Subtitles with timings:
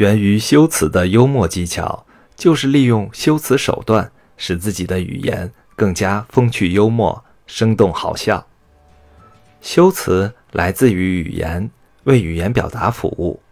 [0.00, 8.46] 源于修辞的幽默技巧，就是利用修辞手段，使自己的语言更加风趣幽默、生动好笑。
[9.60, 11.70] 修辞来自于语言，
[12.04, 13.42] 为语言表达服务。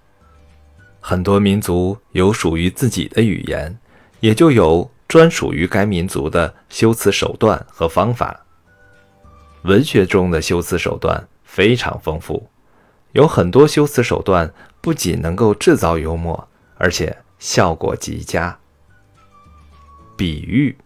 [1.01, 3.79] 很多民族有属于自己的语言，
[4.21, 8.47] 也就有专属于该民族的修辞手段和方法。
[9.65, 12.49] 文学中的修辞手段非常丰富，
[13.19, 18.57] 有很多修辞手段不仅能够制造幽默，而且效果极佳。
[20.17, 20.79] 比喻，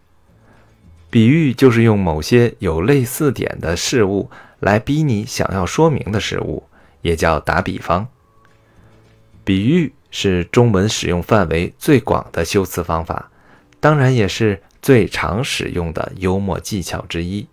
[1.10, 6.62] 比喻就是用某些有类似点的事物来逼你想要说明的事物，
[7.02, 8.08] 也叫打比方。
[9.44, 13.30] 比喻是中文使用范围最广的修辞方法，
[13.78, 17.46] 当然也是最常使用的幽默技巧之一。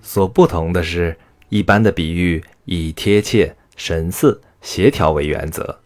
[0.00, 5.80] 所不同的是，一般的比喻以贴切、神似、协调为原则，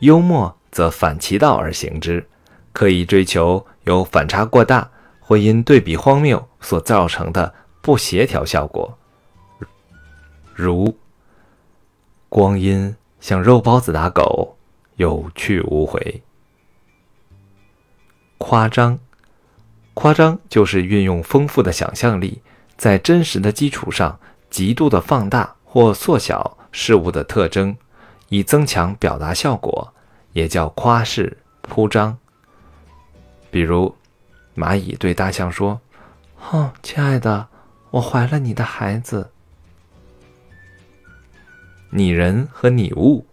[0.00, 2.26] 幽默则反其道而行之，
[2.72, 8.98] 刻意追求有反差过大或因对比荒谬所造成的不协调效果。
[10.54, 10.96] 如
[12.28, 14.56] “光阴像肉包子打狗，
[14.96, 16.22] 有去无回”。
[18.38, 18.98] 夸张，
[19.94, 22.42] 夸张就是运用丰富的想象力。
[22.76, 27.74] 在真实的基础上，极度的放大或缩小事物的特征，
[28.28, 29.94] 以增强表达效果，
[30.34, 32.18] 也叫夸饰、铺张。
[33.50, 33.96] 比如，
[34.54, 35.80] 蚂蚁对大象说
[36.52, 37.48] ：“哦，亲爱的，
[37.92, 39.30] 我怀了你的孩子。”
[41.88, 43.26] 拟人和拟物，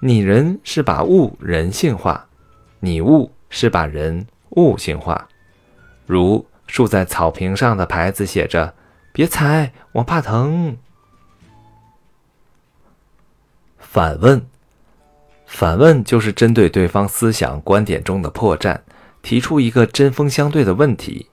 [0.00, 2.28] 拟人是把物人性化，
[2.80, 5.26] 拟物是把人物性化。
[6.04, 6.46] 如。
[6.66, 8.74] 竖在草坪上的牌子写着
[9.12, 10.78] ：“别踩，我怕疼。”
[13.94, 14.44] 反问，
[15.46, 18.76] 反问就是针对对方思想观点中的破绽，
[19.22, 21.28] 提出一个针锋相对的问题，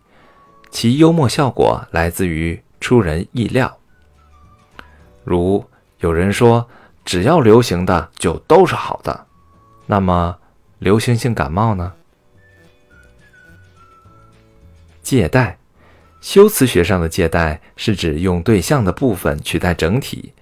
[0.69, 3.79] 其幽默效果来自于出人意料。
[5.23, 5.65] 如
[6.01, 6.69] 有人说
[7.03, 9.25] ：“只要流行的就都是好的。”
[9.87, 10.37] 那么，
[10.77, 11.91] 流行性感冒呢？
[15.01, 15.57] 借代，
[16.21, 20.33] 修辞学上的借代是指用对象的部分取代整体。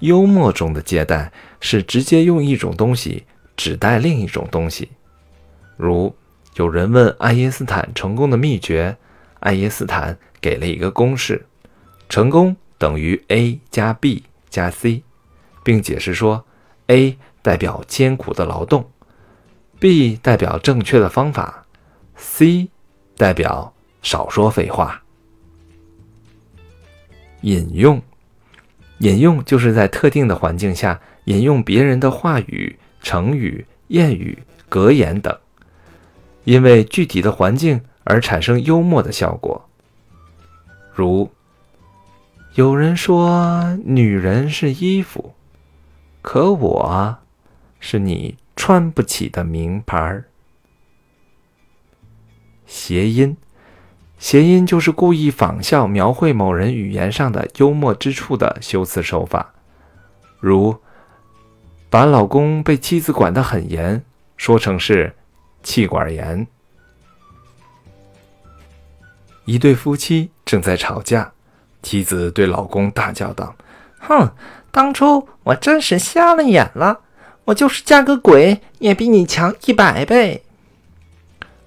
[0.00, 3.24] 幽默中的借代是直接用一种东西
[3.56, 4.90] 指代另一种东西。
[5.76, 6.14] 如
[6.56, 8.96] 有人问爱因斯坦成功的秘诀，
[9.38, 11.46] 爱因斯坦给了一个公式：
[12.08, 15.02] 成功等于 A 加 B 加 C，
[15.62, 16.44] 并解释说
[16.88, 18.90] ，A 代表艰苦的劳动
[19.78, 21.64] ，B 代表正确的方法
[22.16, 22.68] ，C
[23.16, 23.72] 代表。
[24.02, 25.02] 少说废话。
[27.42, 28.00] 引用，
[29.00, 34.38] 引用就是在特定的环境下引用别人的话语、成语、谚语、
[34.68, 35.36] 格言等，
[36.44, 39.68] 因为具体的环境而产生幽默的效果。
[40.92, 41.30] 如
[42.54, 45.34] 有人说女人是衣服，
[46.20, 47.18] 可我
[47.78, 50.24] 是你穿不起的名牌儿。
[52.66, 53.36] 谐音。
[54.20, 59.54] 谐音就是故意仿效、描绘某人语言上的幽默之处的修辞手法，
[60.38, 60.76] 如
[61.88, 64.04] 把老公被妻子管得很严
[64.36, 65.16] 说成是
[65.62, 66.46] 气管炎。
[69.46, 71.32] 一对夫妻正在吵架，
[71.82, 73.56] 妻子对老公大叫道
[73.98, 74.30] ：“哼，
[74.70, 77.00] 当初我真是瞎了眼了，
[77.46, 80.42] 我就是嫁个鬼也比你强一百倍。”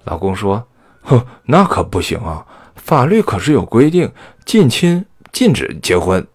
[0.06, 0.68] 老公说。
[1.04, 2.44] 哼，那可不行啊！
[2.74, 4.10] 法律可是有规定，
[4.44, 6.26] 近亲禁止结婚。